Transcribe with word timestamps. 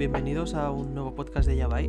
Bienvenidos 0.00 0.54
a 0.54 0.70
un 0.70 0.94
nuevo 0.94 1.14
podcast 1.14 1.46
de 1.46 1.56
Yabai. 1.56 1.84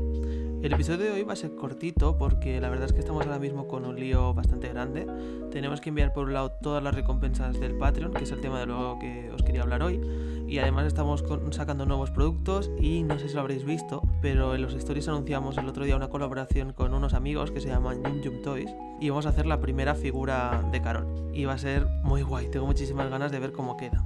El 0.62 0.74
episodio 0.74 1.06
de 1.06 1.12
hoy 1.12 1.24
va 1.24 1.32
a 1.32 1.38
ser 1.38 1.56
cortito 1.56 2.18
porque 2.18 2.60
la 2.60 2.70
verdad 2.70 2.88
es 2.88 2.92
que 2.92 3.00
estamos 3.00 3.26
ahora 3.26 3.40
mismo 3.40 3.70
con 3.70 3.86
un 3.86 3.98
lío 3.98 4.34
bastante 4.34 4.68
grande. 4.68 5.08
Tenemos 5.50 5.80
que 5.80 5.88
enviar 5.88 6.12
por 6.12 6.26
un 6.26 6.34
lado 6.34 6.52
todas 6.62 6.84
las 6.84 6.94
recompensas 6.94 7.58
del 7.58 7.78
Patreon, 7.78 8.12
que 8.12 8.26
es 8.26 8.32
el 8.32 8.42
tema 8.42 8.60
de 8.60 8.66
lo 8.66 8.98
que 9.00 9.32
os 9.34 9.44
quería 9.44 9.62
hablar 9.62 9.82
hoy. 9.82 10.02
Y 10.46 10.58
además 10.60 10.88
estamos 10.88 11.24
sacando 11.52 11.86
nuevos 11.86 12.12
productos 12.12 12.70
y 12.82 13.04
no 13.04 13.18
sé 13.18 13.30
si 13.30 13.36
lo 13.36 13.40
habréis 13.40 13.64
visto, 13.64 14.02
pero 14.22 14.56
en 14.56 14.62
los 14.62 14.74
stories 14.74 15.08
anunciamos 15.08 15.58
el 15.58 15.70
otro 15.70 15.86
día 15.86 15.96
una 15.96 16.10
colaboración 16.10 16.74
con 16.74 16.94
unos 16.94 17.14
amigos 17.14 17.52
que 17.52 17.62
se 17.62 17.70
llaman 17.70 18.04
Yum 18.04 18.20
Yum 18.20 18.42
Toys 18.42 18.76
y 19.00 19.10
vamos 19.10 19.26
a 19.26 19.30
hacer 19.30 19.46
la 19.46 19.62
primera 19.62 19.96
figura 19.96 20.68
de 20.70 20.82
Carol. 20.82 21.32
Y 21.34 21.46
va 21.46 21.54
a 21.54 21.58
ser 21.58 21.88
muy 22.04 22.24
guay, 22.24 22.52
tengo 22.52 22.66
muchísimas 22.66 23.10
ganas 23.10 23.32
de 23.32 23.40
ver 23.40 23.54
cómo 23.54 23.78
queda. 23.78 24.04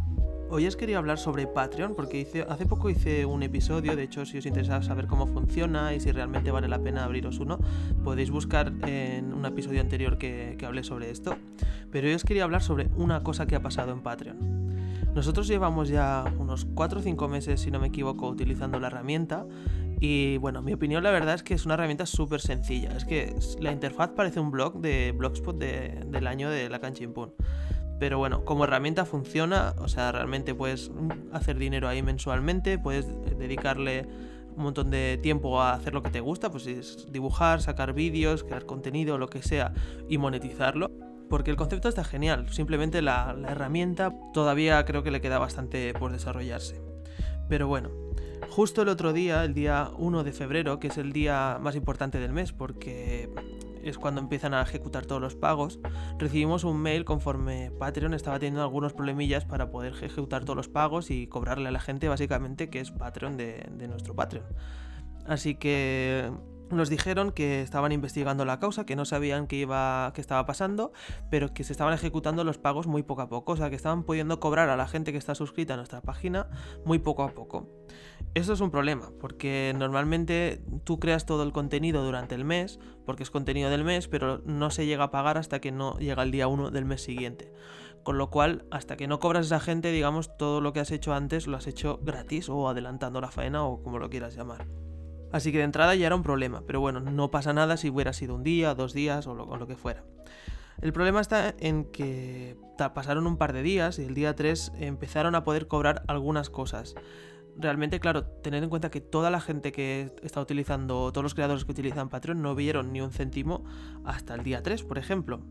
Hoy 0.47 0.67
os 0.67 0.75
quería 0.75 0.99
hablar 0.99 1.17
sobre 1.17 1.47
Patreon 1.47 1.95
porque 1.95 2.19
hice, 2.19 2.45
hace 2.47 2.67
poco 2.67 2.89
hice 2.91 3.25
un 3.25 3.41
episodio, 3.41 3.95
de 3.95 4.03
hecho 4.03 4.25
si 4.25 4.37
os 4.37 4.45
interesa 4.45 4.81
saber 4.83 5.07
cómo 5.07 5.25
funciona 5.25 5.93
y 5.95 5.99
si 5.99 6.11
realmente 6.11 6.51
vale 6.51 6.67
la 6.67 6.77
pena 6.77 7.03
abriros 7.03 7.39
uno, 7.39 7.59
podéis 8.03 8.29
buscar 8.29 8.71
en 8.87 9.33
un 9.33 9.43
episodio 9.45 9.81
anterior 9.81 10.19
que, 10.19 10.55
que 10.59 10.65
hablé 10.67 10.83
sobre 10.83 11.09
esto. 11.09 11.35
Pero 11.91 12.07
hoy 12.07 12.13
os 12.13 12.23
quería 12.23 12.43
hablar 12.43 12.61
sobre 12.61 12.89
una 12.95 13.23
cosa 13.23 13.47
que 13.47 13.55
ha 13.55 13.61
pasado 13.61 13.91
en 13.91 14.01
Patreon. 14.01 14.65
Nosotros 15.15 15.47
llevamos 15.47 15.89
ya 15.89 16.25
unos 16.37 16.65
4 16.75 16.99
o 16.99 17.01
5 17.01 17.27
meses, 17.27 17.61
si 17.61 17.71
no 17.71 17.79
me 17.79 17.87
equivoco, 17.87 18.27
utilizando 18.27 18.79
la 18.79 18.87
herramienta 18.87 19.47
y 19.99 20.37
bueno, 20.37 20.61
mi 20.61 20.73
opinión 20.73 21.03
la 21.03 21.11
verdad 21.11 21.35
es 21.35 21.43
que 21.43 21.53
es 21.53 21.65
una 21.65 21.75
herramienta 21.75 22.05
súper 22.05 22.41
sencilla. 22.41 22.89
Es 22.95 23.05
que 23.05 23.35
la 23.59 23.71
interfaz 23.71 24.11
parece 24.11 24.39
un 24.39 24.51
blog 24.51 24.79
de 24.81 25.13
Blogspot 25.13 25.57
del 25.57 26.27
año 26.27 26.49
de 26.49 26.69
la 26.69 26.79
cancha 26.79 27.03
Impun. 27.03 27.33
Pero 27.99 28.17
bueno, 28.17 28.43
como 28.43 28.65
herramienta 28.65 29.05
funciona, 29.05 29.73
o 29.79 29.87
sea, 29.87 30.11
realmente 30.11 30.53
puedes 30.53 30.91
hacer 31.31 31.57
dinero 31.57 31.87
ahí 31.87 32.01
mensualmente, 32.01 32.77
puedes 32.77 33.07
dedicarle 33.37 34.05
un 34.55 34.63
montón 34.63 34.89
de 34.89 35.17
tiempo 35.21 35.61
a 35.61 35.73
hacer 35.73 35.93
lo 35.93 36.03
que 36.03 36.09
te 36.09 36.19
gusta, 36.19 36.49
pues 36.49 36.67
es 36.67 37.11
dibujar, 37.11 37.61
sacar 37.61 37.93
vídeos, 37.93 38.43
crear 38.43 38.65
contenido, 38.65 39.17
lo 39.17 39.27
que 39.27 39.41
sea, 39.41 39.73
y 40.09 40.17
monetizarlo. 40.17 40.91
Porque 41.29 41.51
el 41.51 41.57
concepto 41.57 41.89
está 41.89 42.03
genial, 42.03 42.49
simplemente 42.49 43.01
la, 43.01 43.33
la 43.33 43.51
herramienta 43.51 44.13
todavía 44.33 44.85
creo 44.85 45.01
que 45.01 45.09
le 45.09 45.21
queda 45.21 45.39
bastante 45.39 45.93
por 45.93 46.11
desarrollarse. 46.11 46.81
Pero 47.49 47.67
bueno, 47.67 47.89
justo 48.49 48.83
el 48.83 48.89
otro 48.89 49.13
día, 49.13 49.43
el 49.43 49.53
día 49.53 49.89
1 49.97 50.23
de 50.23 50.31
febrero, 50.31 50.79
que 50.79 50.87
es 50.87 50.97
el 50.97 51.13
día 51.13 51.57
más 51.59 51.75
importante 51.75 52.19
del 52.19 52.31
mes, 52.31 52.51
porque 52.51 53.29
es 53.85 53.97
cuando 53.97 54.21
empiezan 54.21 54.53
a 54.53 54.61
ejecutar 54.61 55.05
todos 55.05 55.21
los 55.21 55.35
pagos, 55.35 55.79
recibimos 56.17 56.63
un 56.63 56.81
mail 56.81 57.05
conforme 57.05 57.71
Patreon 57.79 58.13
estaba 58.13 58.39
teniendo 58.39 58.61
algunos 58.61 58.93
problemillas 58.93 59.45
para 59.45 59.69
poder 59.69 59.93
ejecutar 59.93 60.43
todos 60.43 60.57
los 60.57 60.67
pagos 60.67 61.11
y 61.11 61.27
cobrarle 61.27 61.69
a 61.69 61.71
la 61.71 61.79
gente 61.79 62.09
básicamente 62.09 62.69
que 62.69 62.79
es 62.79 62.91
Patreon 62.91 63.37
de, 63.37 63.87
nuestro 63.87 64.15
Patreon. 64.15 64.45
Así 65.27 65.55
que 65.55 66.31
nos 66.69 66.89
dijeron 66.89 67.31
que 67.31 67.61
estaban 67.61 67.91
investigando 67.91 68.45
la 68.45 68.59
causa, 68.59 68.85
que 68.85 68.95
no 68.95 69.05
sabían 69.05 69.47
qué 69.47 69.57
iba, 69.57 70.11
qué 70.13 70.21
estaba 70.21 70.45
pasando, 70.45 70.91
pero 71.29 71.53
que 71.53 71.63
se 71.63 71.73
estaban 71.73 71.93
ejecutando 71.93 72.43
los 72.43 72.57
pagos 72.57 72.87
muy 72.87 73.03
poco 73.03 73.21
a 73.21 73.29
poco, 73.29 73.53
o 73.53 73.57
sea, 73.57 73.69
que 73.69 73.75
estaban 73.75 74.03
pudiendo 74.03 74.39
cobrar 74.39 74.69
a 74.69 74.77
la 74.77 74.87
gente 74.87 75.11
que 75.11 75.17
está 75.17 75.35
suscrita 75.35 75.75
a 75.75 75.77
nuestra 75.77 76.01
página 76.01 76.47
muy 76.85 76.99
poco 76.99 77.23
a 77.23 77.29
poco. 77.29 77.69
Eso 78.33 78.53
es 78.53 78.59
un 78.59 78.71
problema, 78.71 79.11
porque 79.21 79.73
normalmente 79.77 80.61
tú 80.83 80.99
creas 80.99 81.25
todo 81.25 81.43
el 81.43 81.53
contenido 81.53 82.03
durante 82.03 82.35
el 82.35 82.43
mes, 82.43 82.79
porque 83.05 83.23
es 83.23 83.31
contenido 83.31 83.69
del 83.69 83.83
mes, 83.83 84.07
pero 84.07 84.39
no 84.45 84.71
se 84.71 84.85
llega 84.85 85.05
a 85.05 85.11
pagar 85.11 85.37
hasta 85.37 85.59
que 85.59 85.71
no 85.71 85.97
llega 85.99 86.23
el 86.23 86.31
día 86.31 86.47
1 86.47 86.71
del 86.71 86.85
mes 86.85 87.01
siguiente. 87.01 87.53
Con 88.03 88.17
lo 88.17 88.29
cual, 88.29 88.65
hasta 88.71 88.97
que 88.97 89.07
no 89.07 89.19
cobras 89.19 89.45
a 89.51 89.55
esa 89.55 89.59
gente, 89.65 89.91
digamos, 89.91 90.37
todo 90.37 90.61
lo 90.61 90.73
que 90.73 90.79
has 90.79 90.91
hecho 90.91 91.13
antes 91.13 91.47
lo 91.47 91.57
has 91.57 91.65
hecho 91.65 91.99
gratis 92.03 92.49
o 92.49 92.69
adelantando 92.69 93.21
la 93.21 93.31
faena 93.31 93.65
o 93.65 93.81
como 93.81 93.99
lo 93.99 94.09
quieras 94.09 94.35
llamar. 94.35 94.67
Así 95.35 95.51
que 95.51 95.57
de 95.57 95.65
entrada 95.65 95.93
ya 95.95 96.05
era 96.05 96.15
un 96.15 96.23
problema, 96.23 96.63
pero 96.65 96.79
bueno, 96.79 97.01
no 97.01 97.29
pasa 97.29 97.51
nada 97.51 97.75
si 97.75 97.89
hubiera 97.89 98.13
sido 98.13 98.35
un 98.35 98.43
día, 98.43 98.73
dos 98.73 98.93
días 98.93 99.27
o 99.27 99.35
lo, 99.35 99.67
que 99.67 99.75
fuera. 99.75 100.05
El 100.79 100.93
problema 100.93 101.19
está 101.19 101.53
en 101.59 101.91
que 101.91 102.55
pasaron 102.77 103.27
un 103.27 103.35
par 103.35 103.51
de 103.51 103.61
días 103.61 103.99
y 103.99 104.03
el 104.03 104.13
día 104.13 104.33
3 104.33 104.71
empezaron 104.79 105.35
a 105.35 105.43
poder 105.43 105.67
cobrar 105.67 106.03
algunas 106.07 106.49
cosas. 106.49 106.95
Realmente, 107.57 107.99
claro, 107.99 108.23
tener 108.23 108.63
en 108.63 108.69
cuenta 108.69 108.89
que 108.89 109.01
toda 109.01 109.29
la 109.29 109.41
gente 109.41 109.73
que 109.73 110.15
está 110.23 110.39
utilizando, 110.39 111.11
todos 111.11 111.23
los 111.23 111.33
creadores 111.33 111.65
que 111.65 111.71
utilizan 111.73 112.07
Patreon 112.07 112.41
no 112.41 112.55
vieron 112.55 112.93
ni 112.93 113.01
un 113.01 113.11
céntimo 113.11 113.65
hasta 114.05 114.35
el 114.35 114.43
día 114.43 114.63
3, 114.63 114.83
por 114.83 114.97
ejemplo. 114.97 115.41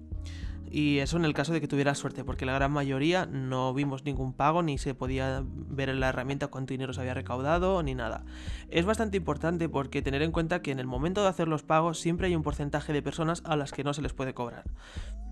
Y 0.77 0.99
eso 0.99 1.17
en 1.17 1.25
el 1.25 1.35
caso 1.35 1.53
de 1.53 1.61
que 1.61 1.69
tuviera 1.69 1.95
suerte, 1.95 2.25
porque 2.25 2.45
la 2.45 2.53
gran 2.53 2.73
mayoría 2.73 3.27
no 3.27 3.73
vimos 3.73 4.03
ningún 4.03 4.33
pago, 4.33 4.61
ni 4.61 4.77
se 4.77 4.93
podía 4.93 5.45
ver 5.47 5.89
en 5.89 6.01
la 6.01 6.09
herramienta 6.09 6.49
cuánto 6.49 6.75
dinero 6.75 6.93
se 6.93 7.01
había 7.01 7.15
recaudado, 7.15 7.81
ni 7.85 7.95
nada. 7.95 8.25
Es 8.71 8.85
bastante 8.85 9.17
importante 9.17 9.69
porque 9.69 10.03
tener 10.03 10.21
en 10.23 10.33
cuenta 10.33 10.63
que 10.63 10.73
en 10.73 10.81
el 10.81 10.89
momento 10.89 11.23
de 11.23 11.29
hacer 11.29 11.47
los 11.47 11.63
pagos 11.63 12.01
siempre 12.01 12.27
hay 12.27 12.35
un 12.35 12.43
porcentaje 12.43 12.93
de 12.93 13.03
personas 13.03 13.41
a 13.45 13.55
las 13.55 13.71
que 13.71 13.85
no 13.85 13.95
se 13.95 14.03
les 14.03 14.15
puede 14.15 14.35
cobrar. 14.35 14.65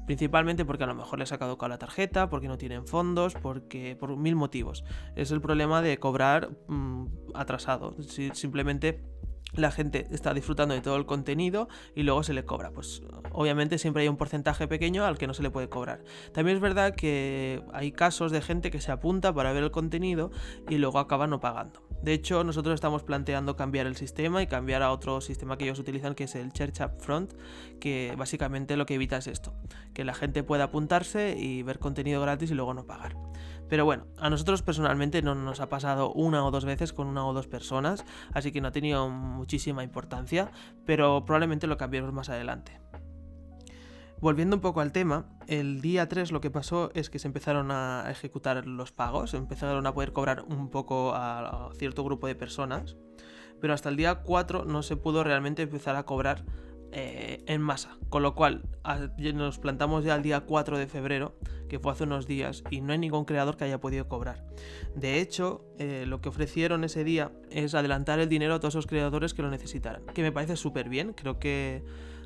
Principalmente 0.07 0.65
porque 0.65 0.85
a 0.85 0.87
lo 0.87 0.95
mejor 0.95 1.19
les 1.19 1.33
ha 1.33 1.39
caducado 1.39 1.71
la 1.71 1.79
tarjeta, 1.79 2.31
porque 2.31 2.47
no 2.47 2.57
tienen 2.57 2.87
fondos, 2.87 3.35
porque 3.35 3.97
por 3.99 4.17
mil 4.17 4.37
motivos. 4.37 4.85
Es 5.17 5.33
el 5.33 5.41
problema 5.41 5.83
de 5.83 5.99
cobrar 5.99 6.51
mmm, 6.69 7.07
atrasado. 7.35 8.01
Si, 8.01 8.31
simplemente 8.31 9.03
la 9.55 9.71
gente 9.71 10.07
está 10.11 10.35
disfrutando 10.35 10.75
de 10.75 10.81
todo 10.81 10.97
el 10.97 11.07
contenido 11.07 11.69
y 11.95 12.03
luego 12.03 12.23
se 12.23 12.33
le 12.33 12.45
cobra. 12.45 12.71
Pues 12.71 13.03
obviamente 13.33 13.79
siempre 13.79 14.03
hay 14.03 14.09
un 14.09 14.17
porcentaje 14.17 14.67
pequeño 14.69 15.05
al 15.05 15.19
que 15.19 15.27
no 15.27 15.35
se 15.35 15.43
le 15.43 15.51
puede 15.51 15.69
cobrar. 15.69 16.05
También 16.33 16.57
es 16.57 16.63
verdad 16.63 16.95
que 16.95 17.63
hay 17.73 17.93
casos 17.93 18.33
de 18.33 18.41
gente 18.41 18.71
que 18.71 18.81
se 18.81 18.93
apunta 18.93 19.33
para 19.35 19.53
ver 19.53 19.63
el 19.63 19.71
contenido 19.71 20.31
y 20.69 20.79
luego 20.79 20.99
acaba 20.99 21.27
no 21.27 21.41
pagando. 21.41 21.83
De 22.03 22.13
hecho, 22.13 22.43
nosotros 22.43 22.75
estamos 22.75 23.05
planteando 23.05 23.55
cambiar 23.55 23.87
el 23.87 23.95
sistema 23.95 24.43
y 24.43 24.49
cambiar 24.49 24.83
a 24.83 24.91
otro 24.91 25.21
sistema 25.21 25.57
que 25.57 25.65
ellos 25.65 25.79
utilizan 25.79 26.17
que 26.17 26.25
es 26.25 26.35
el 26.35 26.53
Church 26.53 26.81
Up 26.81 26.99
Front, 26.99 27.35
que 27.79 28.13
básicamente 28.19 28.77
lo 28.77 28.87
que 28.87 28.95
evita 28.95 29.19
es 29.19 29.29
esto, 29.29 29.55
que 29.95 30.05
la 30.05 30.13
gente 30.13 30.43
pueda 30.43 30.65
apuntarse 30.65 31.37
y 31.39 31.63
ver 31.63 31.79
contenido 31.79 32.21
gratis 32.21 32.51
y 32.51 32.55
luego 32.55 32.75
no 32.75 32.87
pagar. 32.87 33.17
Pero 33.73 33.87
bueno, 33.87 34.05
a 34.19 34.29
nosotros 34.29 34.61
personalmente 34.61 35.23
no 35.23 35.35
nos 35.35 35.61
ha 35.61 35.71
pasado 35.71 36.13
una 36.13 36.45
o 36.45 36.51
dos 36.51 36.67
veces 36.67 36.93
con 36.93 37.07
una 37.07 37.27
o 37.27 37.33
dos 37.33 37.47
personas, 37.47 38.05
así 38.35 38.53
que 38.53 38.61
no 38.61 38.69
ha 38.69 38.73
tenido 38.73 39.09
muchísima 39.09 39.83
importancia, 39.83 40.51
pero 40.85 41.25
probablemente 41.25 41.67
lo 41.67 41.79
cambiemos 41.79 42.13
más 42.13 42.29
adelante. 42.29 42.79
Volviendo 44.21 44.57
un 44.57 44.61
poco 44.61 44.83
al 44.83 44.93
tema, 44.93 45.25
el 45.47 45.81
día 45.81 46.07
3 46.07 46.33
lo 46.33 46.43
que 46.43 46.51
pasó 46.51 46.91
es 46.93 47.09
que 47.09 47.19
se 47.19 47.29
empezaron 47.29 47.71
a 47.71 48.05
ejecutar 48.11 48.67
los 48.67 48.93
pagos, 48.93 49.33
empezaron 49.33 49.87
a 49.87 49.95
poder 49.95 50.13
cobrar 50.13 50.43
un 50.43 50.69
poco 50.69 51.15
a, 51.15 51.71
cierto 51.79 52.05
grupo 52.05 52.27
de 52.27 52.35
personas, 52.35 52.99
pero 53.59 53.73
hasta 53.73 53.89
el 53.89 53.97
día 53.97 54.17
4 54.17 54.67
no 54.67 54.83
se 54.83 54.97
pudo 54.97 55.25
realmente 55.25 55.63
empezar 55.63 55.97
a 55.97 56.05
cobrar 56.05 56.45
eh, 56.93 57.43
en 57.47 57.63
masa. 57.63 57.97
Con 58.11 58.23
lo 58.23 58.35
cual 58.35 58.63
nos 59.35 59.59
plantamos 59.59 60.05
ya 60.05 60.15
el 60.15 60.23
día 60.23 60.41
4 60.41 60.77
de 60.77 60.87
febrero, 60.87 61.35
que 61.69 61.79
fue 61.79 61.93
hace 61.93 62.05
unos 62.05 62.27
días, 62.27 62.63
y 62.71 62.83
no 62.83 62.93
hay 62.93 62.99
ningún 62.99 63.25
creador 63.25 63.57
que 63.57 63.65
haya 63.65 63.81
podido 63.81 64.09
cobrar. 64.09 64.45
De 64.95 65.21
hecho, 65.21 65.65
eh, 65.79 66.05
lo 66.07 66.21
que 66.21 66.29
ofrecieron 66.29 66.85
ese 66.85 67.03
día 67.03 67.33
es 67.51 67.75
adelantar 67.75 68.19
el 68.21 68.29
dinero 68.29 68.55
a 68.55 68.61
todos 68.61 68.75
esos 68.75 68.87
creadores 68.87 69.33
que 69.33 69.41
lo 69.41 69.51
necesitaran. 69.51 70.05
Que 70.13 70.21
me 70.21 70.33
parece 70.33 70.57
súper 70.57 70.91
bien, 70.91 71.15
creo 71.15 71.39
que 71.39 71.83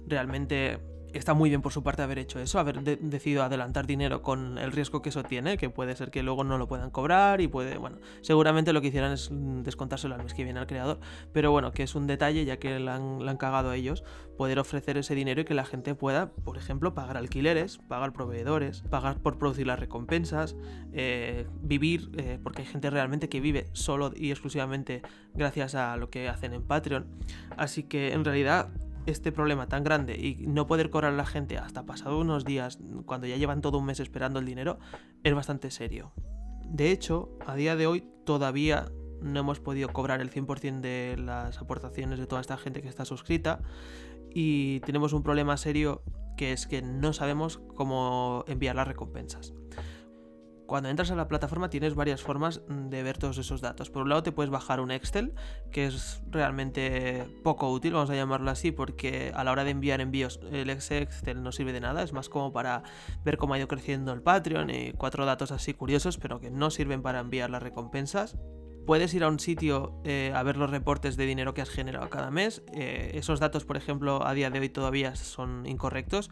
realmente 0.07 0.81
está 1.17 1.35
muy 1.35 1.49
bien 1.49 1.63
por 1.63 1.73
su 1.73 1.83
parte 1.83 2.03
haber 2.03 2.19
hecho 2.19 2.39
eso, 2.41 2.59
haber 2.59 2.83
decidido 2.83 3.43
adelantar 3.43 3.87
dinero 3.87 4.23
con 4.23 4.59
el 4.59 4.73
riesgo 4.73 5.03
que 5.03 5.11
eso 5.11 5.23
tiene, 5.23 5.57
que 5.57 5.71
puede 5.71 5.97
ser 5.97 6.11
que 6.11 6.23
luego 6.23 6.45
no 6.45 6.59
lo 6.59 6.69
puedan 6.69 6.91
cobrar 6.91 7.41
y 7.41 7.49
puede, 7.49 7.79
bueno, 7.79 7.99
seguramente 8.21 8.73
lo 8.73 8.81
que 8.81 8.89
hicieran 8.89 9.13
es 9.13 9.31
descontárselo 9.33 10.15
al 10.15 10.23
mes 10.23 10.35
que 10.35 10.45
viene 10.45 10.59
al 10.59 10.67
creador, 10.67 11.01
pero 11.33 11.51
bueno, 11.51 11.73
que 11.73 11.83
es 11.83 11.95
un 11.95 12.07
detalle 12.07 12.45
ya 12.45 12.59
que 12.59 12.79
le 12.79 12.91
han, 12.91 13.27
han 13.27 13.37
cagado 13.37 13.71
a 13.71 13.77
ellos, 13.77 14.05
poder 14.37 14.59
ofrecer 14.59 14.97
ese 14.99 15.15
dinero 15.15 15.41
y 15.41 15.45
que 15.45 15.55
la 15.55 15.65
gente 15.65 15.95
pueda, 15.95 16.31
por 16.31 16.59
ejemplo, 16.59 16.95
pagar 16.95 17.17
alquileres, 17.17 17.79
pagar 17.79 18.13
proveedores, 18.13 18.83
pagar 18.83 19.19
por 19.19 19.39
producir 19.39 19.67
las 19.67 19.79
recompensas, 19.79 20.57
eh, 20.93 21.47
vivir, 21.63 22.11
eh, 22.17 22.39
porque 22.43 22.63
hay 22.63 22.69
gente 22.69 22.91
realmente 22.91 23.29
que 23.29 23.41
vive 23.41 23.69
solo 23.73 24.13
y 24.15 24.31
exclusivamente 24.31 25.03
gracias 25.35 25.75
a 25.75 25.97
lo 25.97 26.11
que 26.11 26.29
hacen 26.29 26.53
en 26.53 26.63
Patreon, 26.63 27.07
así 27.57 27.85
que 27.85 28.13
en 28.13 28.25
realidad 28.25 28.69
este 29.07 29.33
problema 29.33 29.69
tan 29.69 29.85
grande 29.85 30.17
y 30.17 30.47
no 30.47 30.67
poder 30.67 30.91
cobrar 30.91 31.13
a 31.13 31.17
la 31.17 31.27
gente 31.27 31.59
hasta 31.59 31.87
pasado 31.87 32.19
unos 32.19 32.45
días, 32.45 32.79
cuando 33.05 33.27
ya 33.27 33.37
llevan 33.37 33.61
todo 33.61 33.79
un 33.79 33.87
mes 33.87 34.01
esperando 34.01 34.39
el 34.39 34.47
dinero, 34.47 34.79
es 35.23 35.35
bastante 35.35 35.71
serio. 35.71 36.13
De 36.65 36.91
hecho, 36.91 37.31
a 37.47 37.55
día 37.55 37.77
de 37.77 37.87
hoy 37.87 38.09
todavía 38.25 38.87
no 39.23 39.41
hemos 39.41 39.61
podido 39.61 39.89
cobrar 39.93 40.21
el 40.21 40.31
100% 40.31 40.81
de 40.81 41.17
las 41.17 41.59
aportaciones 41.59 42.19
de 42.19 42.27
toda 42.27 42.41
esta 42.41 42.57
gente 42.57 42.83
que 42.83 42.89
está 42.89 43.05
suscrita 43.05 43.61
y 44.31 44.81
tenemos 44.81 45.13
un 45.13 45.23
problema 45.23 45.57
serio 45.57 46.03
que 46.37 46.53
es 46.53 46.67
que 46.67 46.83
no 46.83 47.13
sabemos 47.13 47.59
cómo 47.75 48.45
enviar 48.47 48.77
las 48.77 48.87
recompensas. 48.87 49.55
Cuando 50.67 50.89
entras 50.89 51.13
a 51.13 51.15
la 51.15 51.29
plataforma 51.29 51.71
tienes 51.71 51.95
varias 51.95 52.23
formas 52.23 52.61
de 52.69 53.03
ver 53.03 53.19
todos 53.19 53.39
esos 53.39 53.61
datos. 53.61 53.89
Por 53.89 54.03
un 54.03 54.09
lado 54.09 54.25
te 54.25 54.33
puedes 54.33 54.51
bajar 54.51 54.81
un 54.81 54.91
Excel, 54.91 55.33
que 55.71 55.87
es 55.87 56.23
realmente 56.29 57.27
poco 57.45 57.71
útil, 57.71 57.93
vamos 57.93 58.11
a 58.11 58.17
llamarlo 58.17 58.51
así, 58.51 58.73
porque 58.73 59.33
a 59.35 59.45
la 59.45 59.53
hora 59.53 59.63
de 59.63 59.71
enviar 59.71 60.01
envíos 60.01 60.41
el 60.51 60.71
Excel 60.71 61.09
no 61.43 61.53
sirve 61.53 61.73
de 61.73 61.81
nada, 61.81 62.03
es 62.03 62.13
más 62.13 62.29
como 62.29 62.53
para 62.53 62.83
ver 63.25 63.37
cómo 63.37 63.55
ha 63.55 63.59
ido 63.59 63.69
creciendo 63.69 64.13
el 64.13 64.23
Patreon 64.23 64.71
y 64.71 64.93
cuatro 64.93 65.25
datos 65.25 65.53
así 65.53 65.73
curiosos, 65.73 66.19
pero 66.19 66.41
que 66.41 66.51
no 66.51 66.71
sirven 66.71 67.01
para 67.01 67.21
enviar 67.21 67.51
las 67.51 67.63
recompensas. 67.63 68.37
puedes 68.87 69.13
ir 69.15 69.25
a 69.25 69.29
un 69.29 69.41
sitio 69.41 70.01
eh, 70.05 70.33
a 70.35 70.43
ver 70.43 70.57
los 70.57 70.71
reportes 70.71 71.17
de 71.17 71.27
dinero 71.27 71.55
que 71.55 71.61
has 71.61 71.71
generado 71.71 72.09
cada 72.09 72.31
mes. 72.31 72.63
Eh, 72.73 73.13
esos 73.15 73.41
datos, 73.41 73.65
por 73.65 73.77
ejemplo, 73.77 74.25
a 74.27 74.33
día 74.33 74.49
de 74.51 74.61
hoy 74.61 74.69
todavía 74.69 75.15
son 75.17 75.67
incorrectos. 75.67 76.31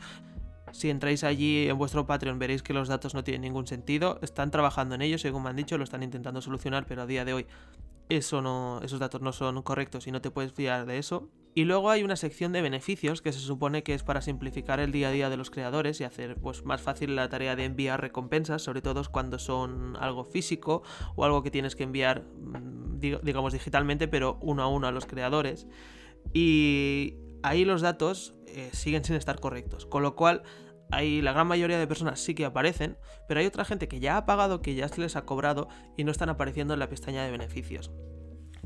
Si 0.75 0.91
entráis 0.91 1.23
allí 1.23 1.69
en 1.69 1.79
vuestro 1.79 2.05
Patreon 2.05 2.41
veréis 2.41 2.65
que 2.65 2.73
los 2.73 2.89
datos 2.89 3.15
no 3.15 3.23
tienen 3.23 3.43
ningún 3.43 3.69
sentido. 3.69 4.19
Están 4.23 4.51
trabajando 4.51 4.97
en 4.97 5.03
ello, 5.03 5.19
según 5.19 5.45
me 5.45 5.51
han 5.51 5.55
dicho, 5.55 5.79
lo 5.79 5.85
están 5.85 6.03
intentando 6.03 6.41
solucionar, 6.43 6.85
pero 6.85 7.03
a 7.03 7.07
día 7.07 7.25
de 7.25 7.33
hoy 7.33 7.47
eso 8.09 8.43
no, 8.43 8.81
esos 8.83 8.99
datos 8.99 9.23
no 9.23 9.33
son 9.33 9.63
correctos 9.63 10.09
y 10.09 10.11
no 10.11 10.21
te 10.21 10.33
puedes 10.33 10.53
fiar 10.53 10.85
de 10.85 10.99
eso. 10.99 11.31
Y 11.55 11.63
luego 11.63 11.91
hay 11.91 12.03
una 12.03 12.17
sección 12.17 12.51
de 12.51 12.61
beneficios 12.61 13.23
que 13.23 13.33
se 13.33 13.39
supone 13.39 13.85
que 13.85 13.95
es 13.95 14.03
para 14.03 14.21
simplificar 14.21 14.81
el 14.81 14.91
día 14.91 15.11
a 15.11 15.13
día 15.13 15.31
de 15.31 15.37
los 15.37 15.53
creadores 15.53 16.01
y 16.01 16.05
hacer 16.05 16.35
pues, 16.41 16.65
más 16.65 16.83
fácil 16.83 17.15
la 17.15 17.29
tarea 17.29 17.55
de 17.55 17.67
enviar 17.67 18.01
recompensas, 18.01 18.61
sobre 18.61 18.83
todo 18.83 19.01
cuando 19.13 19.39
son 19.39 19.97
algo 20.01 20.25
físico 20.25 20.83
o 21.15 21.25
algo 21.25 21.45
que 21.45 21.53
tienes 21.53 21.77
que 21.77 21.85
enviar, 21.85 22.25
mm, 22.25 22.99
digamos, 23.23 23.53
digitalmente, 23.53 24.09
pero 24.09 24.39
uno 24.43 24.65
a 24.65 24.67
uno 24.67 24.89
a 24.89 24.91
los 24.91 25.07
creadores. 25.07 25.69
Y 26.33 27.15
ahí 27.45 27.65
los 27.67 27.83
datos 27.83 28.35
eh, 28.47 28.71
siguen 28.73 29.05
sin 29.05 29.17
estar 29.17 29.39
correctos, 29.39 29.85
con 29.87 30.03
lo 30.03 30.17
cual 30.17 30.43
hay 30.91 31.21
la 31.21 31.33
gran 31.33 31.47
mayoría 31.47 31.79
de 31.79 31.87
personas 31.87 32.19
sí 32.19 32.35
que 32.35 32.47
aparecen, 32.47 32.97
pero 33.29 33.41
hay 33.41 33.47
otra 33.47 33.65
gente 33.65 33.87
que 33.87 34.01
ya 34.01 34.17
ha 34.17 34.27
pagado, 34.27 34.63
que 34.63 34.75
ya 34.75 34.89
se 34.89 35.01
les 35.01 35.15
ha 35.15 35.27
cobrado 35.27 35.69
y 35.97 36.05
no 36.05 36.11
están 36.11 36.31
apareciendo 36.31 36.73
en 36.73 36.81
la 36.81 36.89
pestaña 36.89 37.23
de 37.23 37.31
beneficios. 37.31 37.93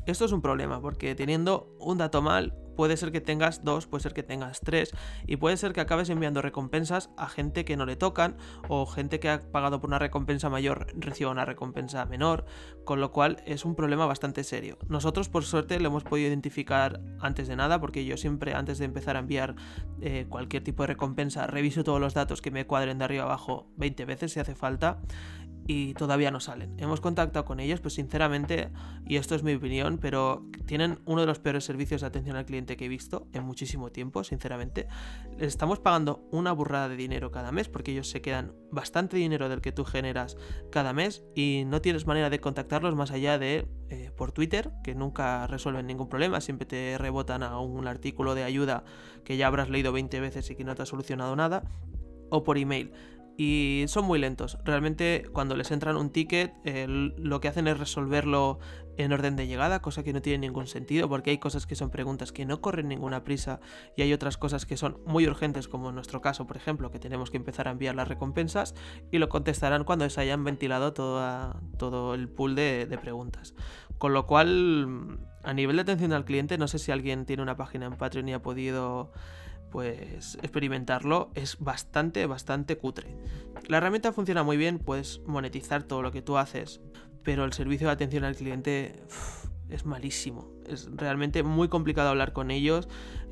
Esto 0.05 0.25
es 0.25 0.31
un 0.31 0.41
problema 0.41 0.81
porque 0.81 1.13
teniendo 1.13 1.75
un 1.79 1.97
dato 1.97 2.21
mal 2.21 2.55
puede 2.79 2.95
ser 2.95 3.11
que 3.11 3.19
tengas 3.19 3.65
dos, 3.65 3.87
puede 3.87 4.03
ser 4.03 4.13
que 4.13 4.23
tengas 4.23 4.61
tres 4.61 4.93
y 5.27 5.35
puede 5.35 5.57
ser 5.57 5.73
que 5.73 5.81
acabes 5.81 6.09
enviando 6.09 6.41
recompensas 6.41 7.09
a 7.17 7.27
gente 7.27 7.65
que 7.65 7.75
no 7.75 7.85
le 7.85 7.97
tocan 7.97 8.37
o 8.69 8.85
gente 8.85 9.19
que 9.19 9.29
ha 9.29 9.41
pagado 9.51 9.81
por 9.81 9.89
una 9.89 9.99
recompensa 9.99 10.49
mayor 10.49 10.87
reciba 10.95 11.29
una 11.29 11.43
recompensa 11.43 12.05
menor, 12.05 12.45
con 12.85 13.01
lo 13.01 13.11
cual 13.11 13.43
es 13.45 13.65
un 13.65 13.75
problema 13.75 14.05
bastante 14.05 14.45
serio. 14.45 14.77
Nosotros 14.87 15.27
por 15.27 15.43
suerte 15.43 15.77
lo 15.81 15.89
hemos 15.89 16.05
podido 16.05 16.29
identificar 16.29 17.01
antes 17.19 17.49
de 17.49 17.57
nada 17.57 17.81
porque 17.81 18.05
yo 18.05 18.15
siempre 18.15 18.53
antes 18.53 18.77
de 18.77 18.85
empezar 18.85 19.17
a 19.17 19.19
enviar 19.19 19.57
eh, 19.99 20.27
cualquier 20.29 20.63
tipo 20.63 20.83
de 20.83 20.87
recompensa 20.87 21.47
reviso 21.47 21.83
todos 21.83 21.99
los 21.99 22.13
datos 22.13 22.41
que 22.41 22.49
me 22.49 22.65
cuadren 22.65 22.99
de 22.99 23.03
arriba 23.03 23.23
abajo 23.23 23.67
20 23.75 24.05
veces 24.05 24.31
si 24.31 24.39
hace 24.39 24.55
falta 24.55 25.01
y 25.69 25.93
todavía 25.93 26.31
no 26.31 26.39
salen. 26.39 26.73
Hemos 26.79 26.99
contactado 26.99 27.45
con 27.45 27.59
ellos, 27.59 27.79
pues 27.79 27.93
sinceramente, 27.93 28.71
y 29.05 29.17
esto 29.17 29.35
es 29.35 29.43
mi 29.43 29.53
opinión, 29.53 29.99
pero 29.99 30.43
tienen 30.65 30.97
uno 31.05 31.21
de 31.21 31.27
los 31.27 31.37
peores 31.37 31.63
servicios 31.63 32.01
de 32.01 32.07
atención 32.07 32.35
al 32.37 32.45
cliente 32.45 32.75
que 32.75 32.85
he 32.85 32.87
visto 32.87 33.27
en 33.33 33.43
muchísimo 33.43 33.91
tiempo, 33.91 34.23
sinceramente. 34.23 34.87
Les 35.37 35.49
estamos 35.49 35.79
pagando 35.79 36.27
una 36.31 36.53
burrada 36.53 36.89
de 36.89 36.95
dinero 36.95 37.29
cada 37.29 37.51
mes 37.51 37.69
porque 37.69 37.91
ellos 37.91 38.09
se 38.09 38.19
quedan 38.19 38.55
bastante 38.71 39.17
dinero 39.17 39.47
del 39.47 39.61
que 39.61 39.71
tú 39.71 39.85
generas 39.85 40.37
cada 40.71 40.91
mes 40.91 41.23
y 41.35 41.65
no 41.67 41.81
tienes 41.81 42.07
manera 42.07 42.31
de 42.31 42.39
contactarlos 42.39 42.95
más 42.95 43.11
allá 43.11 43.37
de 43.37 43.67
eh, 43.89 44.09
por 44.17 44.31
Twitter, 44.31 44.71
que 44.83 44.95
nunca 44.95 45.45
resuelven 45.45 45.85
ningún 45.85 46.09
problema, 46.09 46.41
siempre 46.41 46.65
te 46.65 46.97
rebotan 46.97 47.43
a 47.43 47.59
un 47.59 47.85
artículo 47.85 48.33
de 48.33 48.43
ayuda 48.43 48.85
que 49.23 49.37
ya 49.37 49.45
habrás 49.45 49.69
leído 49.69 49.91
20 49.91 50.19
veces 50.19 50.49
y 50.49 50.55
que 50.55 50.63
no 50.63 50.73
te 50.73 50.81
ha 50.81 50.87
solucionado 50.87 51.35
nada, 51.35 51.61
o 52.31 52.43
por 52.43 52.57
email 52.57 52.91
y 53.41 53.85
son 53.87 54.03
muy 54.03 54.19
lentos. 54.19 54.57
Realmente 54.65 55.23
cuando 55.31 55.55
les 55.55 55.71
entran 55.71 55.95
un 55.95 56.09
ticket 56.09 56.51
lo 56.85 57.39
que 57.39 57.47
hacen 57.47 57.69
es 57.69 57.79
resolverlo 57.79 58.59
en 58.97 59.13
orden 59.13 59.37
de 59.37 59.47
llegada, 59.47 59.81
cosa 59.81 60.03
que 60.03 60.11
no 60.11 60.21
tiene 60.21 60.39
ningún 60.39 60.67
sentido 60.67 61.07
porque 61.07 61.29
hay 61.29 61.37
cosas 61.37 61.65
que 61.65 61.75
son 61.75 61.89
preguntas 61.89 62.33
que 62.33 62.45
no 62.45 62.59
corren 62.59 62.89
ninguna 62.89 63.23
prisa 63.23 63.61
y 63.95 64.01
hay 64.01 64.11
otras 64.11 64.35
cosas 64.35 64.65
que 64.65 64.75
son 64.75 64.99
muy 65.05 65.25
urgentes 65.25 65.69
como 65.69 65.87
en 65.87 65.95
nuestro 65.95 66.19
caso, 66.19 66.47
por 66.47 66.57
ejemplo, 66.57 66.91
que 66.91 66.99
tenemos 66.99 67.31
que 67.31 67.37
empezar 67.37 67.69
a 67.69 67.71
enviar 67.71 67.95
las 67.95 68.09
recompensas 68.09 68.75
y 69.09 69.19
lo 69.19 69.29
contestarán 69.29 69.85
cuando 69.85 70.09
se 70.09 70.19
hayan 70.19 70.43
ventilado 70.43 70.91
todo 70.91 72.13
el 72.15 72.27
pool 72.27 72.55
de 72.55 72.99
preguntas. 73.01 73.55
Con 73.97 74.11
lo 74.11 74.27
cual, 74.27 75.17
a 75.43 75.53
nivel 75.53 75.77
de 75.77 75.83
atención 75.83 76.11
al 76.11 76.25
cliente, 76.25 76.57
no 76.57 76.67
sé 76.67 76.77
si 76.77 76.91
alguien 76.91 77.25
tiene 77.25 77.41
una 77.41 77.55
página 77.55 77.85
en 77.85 77.95
Patreon 77.95 78.27
y 78.27 78.33
ha 78.33 78.41
podido 78.41 79.13
pues 79.71 80.35
experimentarlo 80.41 81.31
es 81.35 81.57
bastante, 81.59 82.25
bastante 82.25 82.77
cutre. 82.77 83.15
La 83.67 83.77
herramienta 83.77 84.11
funciona 84.11 84.43
muy 84.43 84.57
bien, 84.57 84.79
puedes 84.79 85.21
monetizar 85.25 85.83
todo 85.83 86.01
lo 86.01 86.11
que 86.11 86.21
tú 86.21 86.37
haces, 86.37 86.81
pero 87.23 87.45
el 87.45 87.53
servicio 87.53 87.87
de 87.87 87.93
atención 87.93 88.23
al 88.23 88.35
cliente 88.35 89.03
es 89.69 89.85
malísimo. 89.85 90.49
Es 90.67 90.89
realmente 90.95 91.43
muy 91.43 91.67
complicado 91.67 92.09
hablar 92.09 92.33
con 92.33 92.51
ellos. 92.51 92.87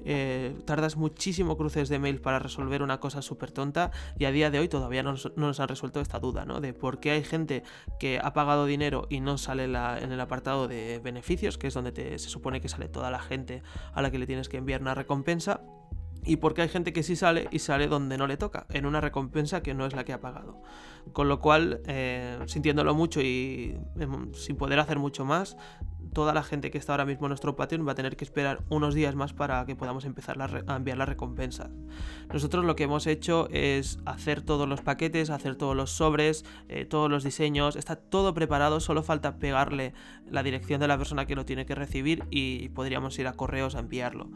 Eh, 0.10 0.56
tardas 0.66 0.96
muchísimo 0.96 1.58
cruces 1.58 1.90
de 1.90 2.00
mail 2.00 2.22
para 2.22 2.40
resolver 2.40 2.82
una 2.82 3.00
cosa 3.00 3.22
súper 3.22 3.52
tonta 3.52 3.92
y 4.18 4.24
a 4.24 4.32
día 4.32 4.50
de 4.50 4.60
hoy 4.60 4.70
todavía 4.70 5.04
no 5.04 5.16
nos, 5.36 5.60
han 5.60 5.68
resuelto 5.68 6.00
esta 6.00 6.20
duda, 6.20 6.46
¿no? 6.46 6.62
De 6.62 6.74
por 6.74 7.02
qué 7.02 7.12
hay 7.12 7.24
gente 7.24 7.64
que 8.00 8.20
ha 8.24 8.32
pagado 8.32 8.66
dinero 8.66 9.08
y 9.10 9.20
no 9.20 9.38
sale 9.38 9.66
en 9.66 10.12
el 10.12 10.20
apartado 10.22 10.70
de 10.70 11.00
beneficios, 11.00 11.58
que 11.58 11.68
es 11.68 11.74
donde 11.74 12.20
se 12.20 12.30
supone 12.30 12.62
que 12.62 12.70
sale 12.70 12.88
toda 12.88 13.12
la 13.12 13.20
gente 13.20 13.64
a 13.94 14.02
la 14.02 14.10
que 14.10 14.20
le 14.20 14.28
tienes 14.28 14.48
que 14.48 14.58
enviar 14.58 14.82
una 14.82 14.96
recompensa 14.96 15.62
y 16.28 16.38
porque 16.38 16.62
hay 16.62 16.70
gente 16.70 16.94
que 16.94 17.04
sí 17.04 17.16
sale 17.16 17.48
y 17.52 17.60
sale 17.60 17.88
donde 17.88 18.18
no 18.18 18.28
le 18.28 18.38
toca, 18.38 18.66
en 18.70 18.86
una 18.86 19.02
recompensa 19.02 19.64
que 19.64 19.74
no 19.74 19.86
es 19.86 19.94
la 19.94 20.04
que 20.04 20.14
ha 20.14 20.22
pagado. 20.22 20.62
Con 21.14 21.28
lo 21.28 21.40
cual, 21.40 21.82
eh, 21.86 22.40
sintiéndolo 22.46 22.94
mucho 22.96 23.22
y 23.22 23.78
em, 24.00 24.34
sin 24.34 24.56
poder 24.56 24.80
hacer 24.80 25.00
mucho 25.00 25.26
más, 25.26 25.58
toda 26.18 26.34
la 26.34 26.42
gente 26.42 26.72
que 26.72 26.80
está 26.80 26.94
ahora 26.94 27.06
mismo 27.06 27.28
en 27.28 27.30
nuestro 27.30 27.56
Patreon 27.56 27.88
va 27.88 27.92
a 27.92 27.96
tener 27.96 28.18
que 28.18 28.26
esperar 28.26 28.64
unos 28.70 28.96
días 28.96 29.14
más 29.14 29.34
para 29.34 29.64
que 29.68 29.76
podamos 29.76 30.04
empezar 30.04 30.36
a 30.42 30.76
enviar 30.76 30.98
las 30.98 31.08
recompensas. 31.08 31.70
Nosotros 32.34 32.66
lo 32.66 32.76
que 32.76 32.86
hemos 32.86 33.06
hecho 33.06 33.48
es 33.52 34.00
hacer 34.06 34.42
todos 34.42 34.68
los 34.68 34.82
paquetes, 34.82 35.30
hacer 35.30 35.56
todos 35.56 35.76
los 35.76 35.92
sobres, 35.92 36.44
eh, 36.70 36.86
todos 36.86 37.08
los 37.10 37.24
diseños, 37.24 37.76
está 37.76 37.96
todo 37.96 38.34
preparado, 38.34 38.80
solo 38.80 39.04
falta 39.04 39.38
pegarle 39.38 39.94
la 40.28 40.42
dirección 40.42 40.80
de 40.80 40.88
la 40.88 40.98
persona 40.98 41.28
que 41.28 41.36
lo 41.36 41.46
tiene 41.46 41.68
que 41.68 41.76
recibir 41.76 42.24
y 42.32 42.70
podríamos 42.70 43.18
ir 43.20 43.28
a 43.28 43.34
correos 43.34 43.76
a 43.76 43.80
enviarlo. 43.80 44.32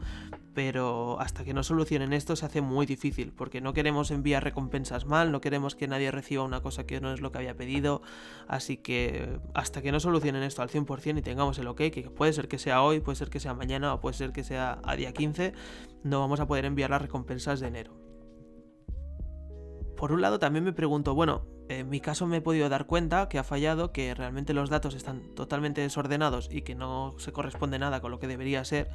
Pero 0.54 1.18
hasta 1.20 1.42
que 1.42 1.52
no 1.52 1.64
solucionen 1.64 2.12
esto 2.12 2.36
se 2.36 2.46
hace 2.46 2.60
muy 2.60 2.86
difícil, 2.86 3.32
porque 3.32 3.60
no 3.60 3.72
queremos 3.72 4.10
enviar 4.12 4.44
recompensas 4.44 5.04
mal, 5.04 5.32
no 5.32 5.40
queremos 5.40 5.74
que 5.74 5.88
nadie 5.88 6.10
reciba 6.10 6.44
una 6.44 6.60
cosa 6.62 6.86
que 6.86 7.00
no 7.00 7.12
es 7.12 7.20
lo 7.20 7.32
que 7.32 7.38
había 7.38 7.56
pedido, 7.56 8.02
así 8.48 8.76
que 8.76 9.38
hasta 9.54 9.82
que 9.82 9.92
no 9.92 10.00
solucionen 10.00 10.42
esto 10.42 10.62
al 10.62 10.70
100% 10.70 11.18
y 11.18 11.22
tengamos 11.22 11.58
el 11.58 11.66
que 11.74 12.10
puede 12.10 12.32
ser 12.32 12.48
que 12.48 12.58
sea 12.58 12.82
hoy, 12.82 13.00
puede 13.00 13.16
ser 13.16 13.30
que 13.30 13.40
sea 13.40 13.54
mañana 13.54 13.94
o 13.94 14.00
puede 14.00 14.14
ser 14.14 14.32
que 14.32 14.44
sea 14.44 14.80
a 14.84 14.96
día 14.96 15.12
15, 15.12 15.52
no 16.04 16.20
vamos 16.20 16.40
a 16.40 16.46
poder 16.46 16.64
enviar 16.64 16.90
las 16.90 17.02
recompensas 17.02 17.60
de 17.60 17.68
enero. 17.68 17.92
Por 19.96 20.12
un 20.12 20.20
lado 20.20 20.38
también 20.38 20.64
me 20.64 20.72
pregunto, 20.72 21.14
bueno, 21.14 21.44
en 21.80 21.88
mi 21.88 22.00
caso 22.00 22.26
me 22.26 22.38
he 22.38 22.40
podido 22.40 22.68
dar 22.68 22.86
cuenta 22.86 23.28
que 23.28 23.38
ha 23.38 23.44
fallado, 23.44 23.92
que 23.92 24.14
realmente 24.14 24.54
los 24.54 24.70
datos 24.70 24.94
están 24.94 25.34
totalmente 25.34 25.80
desordenados 25.80 26.48
y 26.50 26.62
que 26.62 26.74
no 26.74 27.14
se 27.18 27.32
corresponde 27.32 27.78
nada 27.78 28.00
con 28.00 28.10
lo 28.10 28.18
que 28.18 28.26
debería 28.26 28.64
ser, 28.64 28.90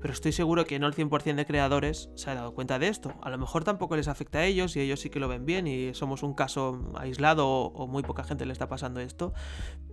pero 0.00 0.12
estoy 0.12 0.32
seguro 0.32 0.64
que 0.64 0.78
no 0.78 0.86
el 0.86 0.94
100% 0.94 1.34
de 1.34 1.46
creadores 1.46 2.10
se 2.14 2.30
ha 2.30 2.34
dado 2.34 2.54
cuenta 2.54 2.78
de 2.78 2.88
esto. 2.88 3.14
A 3.22 3.30
lo 3.30 3.38
mejor 3.38 3.64
tampoco 3.64 3.96
les 3.96 4.08
afecta 4.08 4.40
a 4.40 4.44
ellos 4.44 4.76
y 4.76 4.80
ellos 4.80 5.00
sí 5.00 5.10
que 5.10 5.20
lo 5.20 5.28
ven 5.28 5.46
bien 5.46 5.66
y 5.66 5.94
somos 5.94 6.22
un 6.22 6.34
caso 6.34 6.92
aislado 6.96 7.48
o, 7.48 7.86
muy 7.86 8.02
poca 8.02 8.24
gente 8.24 8.46
le 8.46 8.52
está 8.52 8.68
pasando 8.68 9.00
esto, 9.00 9.32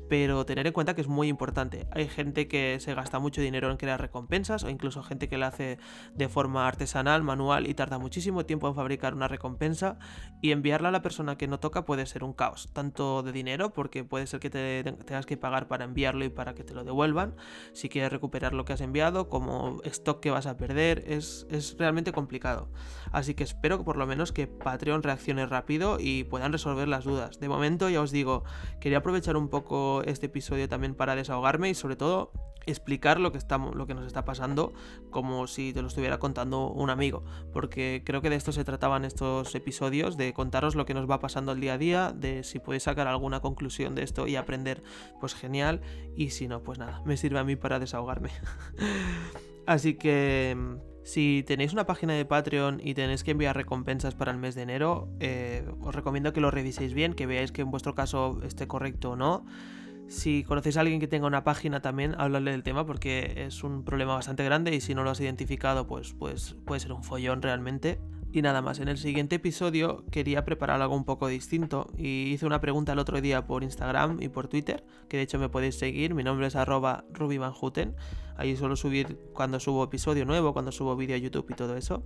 pero 0.10 0.46
tener 0.46 0.66
en 0.68 0.74
cuenta 0.74 0.96
que 0.96 1.02
es 1.02 1.08
muy 1.08 1.28
importante. 1.28 1.88
Hay 1.92 2.08
gente 2.08 2.48
que 2.48 2.80
se 2.80 2.94
gasta 2.96 3.20
mucho 3.20 3.42
dinero 3.42 3.70
en 3.70 3.78
crear 3.78 4.02
recompensas 4.02 4.64
o 4.64 4.70
incluso 4.70 5.04
gente 5.04 5.30
que 5.30 5.38
la 5.38 5.48
hace 5.48 5.78
de 6.16 6.28
forma 6.28 6.68
artesanal, 6.68 7.24
manual 7.24 7.68
y 7.68 7.76
tarda 7.76 8.00
muchísimo 8.00 8.46
tiempo 8.46 8.68
en 8.68 8.76
fabricar 8.76 9.14
una 9.14 9.28
recompensa 9.28 10.00
y 10.42 10.52
enviarla 10.52 10.90
a 10.90 10.92
la 10.92 11.04
persona 11.04 11.38
que 11.38 11.48
no 11.48 11.60
toca 11.60 11.86
puede 11.86 12.06
ser 12.08 12.24
un 12.24 12.34
caos, 12.34 12.70
tanto 12.74 13.22
de 13.22 13.32
dinero 13.32 13.72
porque 13.72 14.04
puede 14.04 14.26
ser 14.26 14.40
que 14.40 14.50
te 14.50 14.84
tengas 14.84 15.28
que 15.28 15.38
pagar 15.38 15.68
para 15.68 15.86
enviarlo 15.86 16.26
y 16.26 16.30
para 16.30 16.56
que 16.56 16.64
te 16.64 16.74
lo 16.74 16.84
devuelvan, 16.84 17.36
si 17.74 17.88
quieres 17.88 18.12
recuperar 18.12 18.54
lo 18.54 18.66
que 18.66 18.74
has 18.74 18.82
enviado, 18.82 19.30
como 19.30 19.80
stock 19.84 20.20
que 20.20 20.32
vas 20.32 20.48
a 20.48 20.58
perder, 20.58 21.04
es, 21.06 21.46
es 21.52 21.78
realmente 21.78 22.12
complicado. 22.12 22.70
Así 23.12 23.36
que 23.36 23.44
espero 23.44 23.78
que 23.78 23.84
por 23.84 23.98
lo 23.98 24.08
menos 24.08 24.32
que 24.32 24.48
Patreon 24.48 25.04
reaccione 25.04 25.46
rápido 25.46 25.98
y 26.00 26.24
puedan 26.24 26.52
resolver 26.52 26.88
las 26.88 27.04
dudas. 27.04 27.40
De 27.40 27.50
momento 27.50 27.90
ya 27.90 28.02
os 28.02 28.12
digo, 28.12 28.44
quería 28.80 29.00
aprovechar 29.00 29.38
un 29.38 29.50
poco 29.50 29.99
este 30.04 30.28
episodio 30.28 30.68
también 30.70 30.96
para 30.96 31.16
desahogarme 31.16 31.70
y 31.70 31.76
sobre 31.76 31.96
todo 31.96 32.32
explicar 32.66 33.20
lo 33.20 33.32
que, 33.32 33.38
estamos, 33.38 33.76
lo 33.76 33.88
que 33.88 33.94
nos 33.94 34.06
está 34.06 34.26
pasando 34.26 34.74
como 35.10 35.48
si 35.48 35.74
te 35.74 35.82
lo 35.82 35.88
estuviera 35.88 36.20
contando 36.20 36.70
un 36.70 36.90
amigo, 36.90 37.24
porque 37.52 38.04
creo 38.06 38.22
que 38.22 38.30
de 38.30 38.36
esto 38.36 38.52
se 38.52 38.64
trataban 38.64 39.06
estos 39.06 39.54
episodios, 39.56 40.18
de 40.18 40.34
contaros 40.34 40.76
lo 40.76 40.86
que 40.86 40.94
nos 40.94 41.10
va 41.10 41.20
pasando 41.20 41.52
el 41.52 41.60
día 41.60 41.74
a 41.74 41.78
día, 41.78 42.14
de 42.16 42.44
si 42.44 42.60
podéis 42.60 42.84
sacar 42.84 43.08
alguna 43.08 43.40
conclusión 43.40 43.96
de 43.96 44.04
esto 44.04 44.28
y 44.28 44.36
aprender, 44.36 44.84
pues 45.20 45.34
genial, 45.34 45.82
y 46.16 46.30
si 46.30 46.48
no, 46.48 46.62
pues 46.62 46.80
nada, 46.80 47.02
me 47.06 47.18
sirve 47.18 47.40
a 47.40 47.44
mí 47.44 47.56
para 47.56 47.80
desahogarme. 47.80 48.30
Así 49.66 49.96
que 49.96 50.58
si 51.04 51.44
tenéis 51.46 51.74
una 51.74 51.86
página 51.86 52.14
de 52.14 52.26
Patreon 52.26 52.82
y 52.84 52.94
tenéis 52.94 53.24
que 53.24 53.32
enviar 53.32 53.56
recompensas 53.56 54.16
para 54.16 54.32
el 54.32 54.38
mes 54.38 54.56
de 54.56 54.64
enero, 54.64 55.10
eh, 55.20 55.68
os 55.82 55.94
recomiendo 55.94 56.34
que 56.34 56.42
lo 56.42 56.52
reviséis 56.52 56.94
bien, 56.94 57.14
que 57.14 57.26
veáis 57.26 57.52
que 57.52 57.62
en 57.62 57.72
vuestro 57.72 57.96
caso 57.96 58.40
esté 58.44 58.68
correcto 58.68 59.12
o 59.12 59.16
no. 59.16 59.46
Si 60.10 60.44
conocéis 60.44 60.76
a 60.76 60.82
alguien 60.82 61.00
que 61.00 61.08
tenga 61.08 61.28
una 61.28 61.44
página 61.44 61.82
también, 61.82 62.16
hablarle 62.18 62.50
del 62.50 62.64
tema 62.64 62.84
porque 62.84 63.46
es 63.46 63.64
un 63.64 63.84
problema 63.84 64.16
bastante 64.16 64.44
grande 64.44 64.74
y 64.74 64.82
si 64.82 64.96
no 64.96 65.04
lo 65.04 65.12
has 65.12 65.20
identificado, 65.20 65.86
pues, 65.86 66.14
pues 66.14 66.56
puede 66.66 66.80
ser 66.80 66.94
un 66.94 67.04
follón 67.04 67.44
realmente. 67.44 68.00
Y 68.32 68.42
nada 68.42 68.64
más, 68.64 68.80
en 68.80 68.88
el 68.88 68.98
siguiente 68.98 69.36
episodio 69.36 70.04
quería 70.12 70.46
preparar 70.46 70.82
algo 70.82 70.96
un 70.96 71.06
poco 71.06 71.28
distinto 71.28 71.92
y 71.96 72.32
hice 72.32 72.48
una 72.48 72.60
pregunta 72.60 72.94
el 72.94 73.00
otro 73.00 73.22
día 73.22 73.46
por 73.46 73.64
Instagram 73.64 74.18
y 74.20 74.30
por 74.30 74.48
Twitter, 74.48 74.84
que 75.08 75.18
de 75.18 75.24
hecho 75.24 75.38
me 75.38 75.50
podéis 75.50 75.78
seguir, 75.78 76.16
mi 76.16 76.24
nombre 76.24 76.48
es 76.48 76.56
arroba 76.56 77.06
rubyvanhouten, 77.12 77.96
ahí 78.36 78.56
suelo 78.56 78.76
subir 78.76 79.20
cuando 79.34 79.60
subo 79.60 79.84
episodio 79.84 80.26
nuevo, 80.26 80.54
cuando 80.54 80.72
subo 80.72 80.96
vídeo 80.96 81.16
a 81.16 81.20
YouTube 81.20 81.48
y 81.50 81.54
todo 81.54 81.78
eso. 81.78 82.04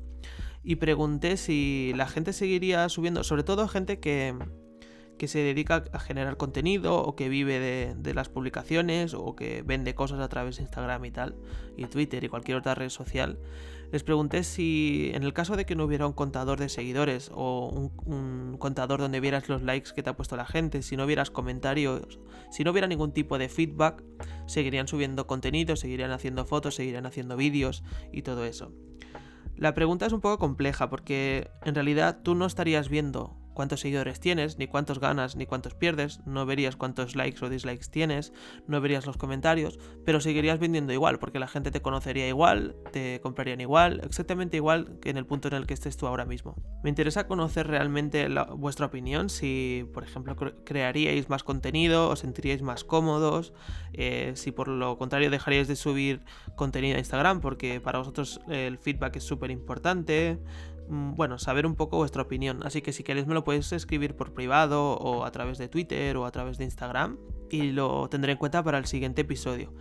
Y 0.62 0.76
pregunté 0.76 1.38
si 1.38 1.94
la 1.96 2.08
gente 2.08 2.34
seguiría 2.34 2.88
subiendo, 2.90 3.24
sobre 3.24 3.44
todo 3.44 3.68
gente 3.68 4.00
que, 4.00 4.34
que 5.18 5.28
se 5.28 5.40
dedica 5.40 5.86
a 5.94 6.00
generar 6.00 6.38
contenido 6.38 6.96
o 6.98 7.16
que 7.16 7.30
vive 7.30 7.60
de, 7.96 8.14
las 8.14 8.30
publicaciones 8.30 9.14
o 9.14 9.36
que 9.36 9.62
vende 9.64 9.96
cosas 9.96 10.20
a 10.20 10.28
través 10.30 10.58
de 10.58 10.64
Instagram 10.64 11.06
y 11.06 11.12
tal, 11.12 11.36
y 11.78 11.86
Twitter 11.86 12.24
y 12.24 12.30
cualquier 12.30 12.58
otra 12.58 12.76
red 12.76 12.90
social, 12.90 13.40
les 13.92 14.04
pregunté 14.04 14.44
si 14.44 15.12
en 15.14 15.24
el 15.24 15.34
caso 15.34 15.56
de 15.56 15.66
que 15.66 15.76
no 15.76 15.86
hubiera 15.86 16.08
un 16.08 16.14
contador 16.14 16.60
de 16.60 16.68
seguidores 16.68 17.30
o 17.34 17.70
un, 17.70 18.58
contador 18.58 19.00
donde 19.00 19.20
vieras 19.20 19.50
los 19.50 19.62
likes 19.62 19.92
que 19.94 20.02
te 20.02 20.10
ha 20.10 20.16
puesto 20.16 20.36
la 20.36 20.46
gente, 20.46 20.82
si 20.82 20.98
no 20.98 21.06
vieras 21.06 21.30
comentarios, 21.30 22.20
si 22.50 22.64
no 22.64 22.72
hubiera 22.72 22.88
ningún 22.88 23.12
tipo 23.12 23.38
de 23.38 23.50
feedback, 23.50 24.04
seguirían 24.48 24.88
subiendo 24.88 25.28
contenido, 25.28 25.76
seguirían 25.76 26.12
haciendo 26.12 26.46
fotos, 26.46 26.76
seguirían 26.76 27.06
haciendo 27.06 27.38
vídeos 27.38 27.84
y 28.12 28.24
todo 28.24 28.46
eso. 28.46 28.72
La 29.56 29.76
pregunta 29.76 30.08
es 30.08 30.14
un 30.14 30.22
poco 30.22 30.40
compleja 30.40 30.90
porque 30.90 31.52
en 31.64 31.76
realidad 31.76 32.22
tú 32.24 32.34
no 32.34 32.48
estarías 32.48 32.90
viendo 32.90 33.38
cuántos 33.54 33.82
seguidores 33.82 34.20
tienes, 34.20 34.58
ni 34.58 34.68
cuántos 34.68 35.00
ganas, 35.00 35.36
ni 35.36 35.46
cuántos 35.46 35.74
pierdes, 35.76 36.20
no 36.26 36.46
verías 36.46 36.76
cuántos 36.76 37.16
likes 37.16 37.44
o 37.46 37.50
dislikes 37.50 37.90
tienes, 37.90 38.34
no 38.68 38.82
verías 38.82 39.06
los 39.06 39.18
comentarios, 39.18 39.80
pero 40.06 40.20
seguirías 40.22 40.60
vendiendo 40.60 40.94
igual, 40.94 41.20
porque 41.20 41.40
la 41.40 41.48
gente 41.48 41.72
te 41.72 41.82
conocería 41.82 42.28
igual, 42.28 42.76
te 42.92 43.20
comprarían 43.22 43.62
igual, 43.62 44.02
exactamente 44.04 44.58
igual 44.58 45.00
que 45.00 45.10
en 45.10 45.18
el 45.18 45.26
punto 45.26 45.48
en 45.48 45.56
el 45.56 45.68
que 45.68 45.74
estés 45.74 45.98
tú 45.98 46.08
ahora 46.08 46.26
mismo. 46.26 46.56
Me 46.84 46.90
interesa 46.90 47.28
conocer 47.28 47.68
realmente 47.68 48.28
vuestra 48.56 48.88
opinión, 48.88 49.30
si 49.30 49.86
por 49.94 50.04
ejemplo 50.04 50.36
crearíais 50.64 51.30
más 51.30 51.44
contenido, 51.44 52.10
os 52.10 52.20
sentiríais 52.20 52.62
más 52.62 52.84
cómodos, 52.84 53.54
eh, 53.94 54.34
si 54.36 54.52
por 54.52 54.68
lo 54.68 54.98
contrario 54.98 55.30
dejaríais 55.30 55.68
de 55.68 55.76
subir 55.76 56.24
contenido 56.56 56.96
a 56.96 57.00
Instagram, 57.00 57.42
porque 57.42 57.80
para 57.80 58.00
vosotros 58.00 58.42
el 58.50 58.78
feedback 58.78 59.18
es 59.18 59.24
súper 59.24 59.52
importante, 59.52 60.40
bueno, 60.90 61.40
saber 61.40 61.66
un 61.66 61.76
poco 61.76 61.98
vuestra 61.98 62.22
opinión. 62.22 62.62
Así 62.64 62.82
que 62.82 62.94
si 62.94 63.04
queréis 63.04 63.28
me 63.28 63.34
lo 63.34 63.44
podéis 63.44 63.72
escribir 63.72 64.16
por 64.16 64.34
privado 64.34 64.94
o 64.94 65.26
a 65.26 65.32
través 65.32 65.58
de 65.58 65.68
Twitter 65.68 66.18
o 66.18 66.26
a 66.26 66.32
través 66.32 66.58
de 66.58 66.66
Instagram 66.66 67.18
y 67.50 67.72
lo 67.72 68.10
tendré 68.10 68.32
en 68.32 68.38
cuenta 68.38 68.64
para 68.64 68.78
el 68.78 68.86
siguiente 68.86 69.22
episodio. 69.22 69.74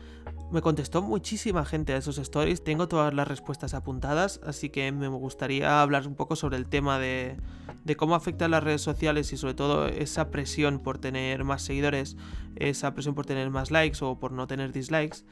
Me 0.51 0.61
contestó 0.61 1.01
muchísima 1.01 1.65
gente 1.65 1.95
a 1.95 1.97
esos 1.97 2.19
stories, 2.19 2.63
tengo 2.63 2.87
todas 2.87 3.15
las 3.15 3.27
respuestas 3.27 3.73
apuntadas, 3.73 4.41
así 4.45 4.69
que 4.69 4.93
me 4.93 5.09
gustaría 5.09 5.81
hablar 5.81 6.07
un 6.07 6.15
poco 6.15 6.37
sobre 6.37 6.59
el 6.59 6.67
tema 6.67 6.99
de, 6.99 7.39
de 7.85 7.97
cómo 7.97 8.15
afectan 8.15 8.51
las 8.51 8.63
redes 8.63 8.83
sociales 8.83 9.33
y 9.33 9.39
sobre 9.39 9.55
todo 9.55 9.87
esa 9.87 10.31
presión 10.31 10.81
por 10.81 10.99
tener 10.99 11.45
más 11.45 11.63
seguidores, 11.63 12.19
esa 12.57 12.93
presión 12.93 13.15
por 13.15 13.25
tener 13.25 13.49
más 13.49 13.71
likes 13.71 14.05
o 14.05 14.19
por 14.21 14.33
no 14.33 14.47
tener 14.47 14.73
dislikes 14.73 15.25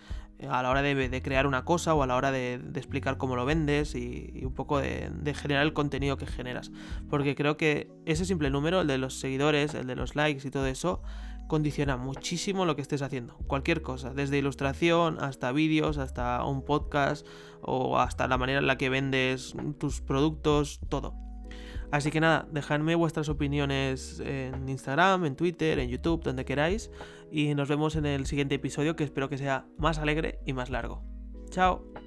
a 0.49 0.63
la 0.63 0.71
hora 0.71 0.83
de, 0.83 1.23
crear 1.23 1.47
una 1.47 1.65
cosa 1.65 1.95
o 1.95 2.03
a 2.03 2.07
la 2.07 2.17
hora 2.17 2.31
de, 2.33 2.55
explicar 2.75 3.17
cómo 3.17 3.37
lo 3.37 3.45
vendes 3.45 3.95
y, 3.95 4.43
un 4.45 4.55
poco 4.55 4.79
de, 4.79 5.35
generar 5.35 5.65
el 5.65 5.73
contenido 5.73 6.17
que 6.17 6.27
generas. 6.27 6.71
Porque 7.09 7.35
creo 7.35 7.57
que 7.57 7.91
ese 8.07 8.25
simple 8.25 8.51
número, 8.51 8.81
el 8.81 8.87
de 8.87 8.99
los 8.99 9.19
seguidores, 9.19 9.75
el 9.75 9.87
de 9.87 9.97
los 9.97 10.17
likes 10.17 10.47
y 10.47 10.51
todo 10.51 10.67
eso, 10.67 11.03
condiciona 11.49 11.97
muchísimo 11.97 12.65
lo 12.65 12.77
que 12.77 12.83
estés 12.83 13.03
haciendo. 13.03 13.37
Cualquier 13.47 13.83
cosa, 13.83 14.15
desde 14.15 14.39
ilustración 14.39 15.19
hasta 15.21 15.51
vídeos, 15.53 15.99
hasta 15.99 16.45
un 16.45 16.65
podcast 16.65 17.27
o 17.61 17.99
hasta 17.99 18.29
la 18.29 18.39
manera 18.39 18.61
en 18.61 18.67
la 18.67 18.79
que 18.79 18.89
vendes 18.89 19.55
tus 19.79 20.01
productos, 20.01 20.81
todo. 20.89 21.30
Así 21.91 22.11
que 22.11 22.21
nada, 22.21 22.47
dejadme 22.53 22.95
vuestras 22.95 23.29
opiniones 23.29 24.21
en 24.25 24.69
Instagram, 24.69 25.25
en 25.25 25.37
Twitter, 25.37 25.79
en 25.79 25.89
YouTube, 25.89 26.23
donde 26.23 26.45
queráis. 26.45 26.91
Y 27.31 27.55
nos 27.55 27.69
vemos 27.69 27.97
en 27.97 28.07
el 28.07 28.27
siguiente 28.27 28.55
episodio 28.55 28.97
que 28.97 29.05
espero 29.05 29.29
que 29.29 29.39
sea 29.39 29.67
más 29.77 29.99
alegre 29.99 30.41
y 30.47 30.53
más 30.53 30.71
largo. 30.71 31.03
Chao. 31.51 32.00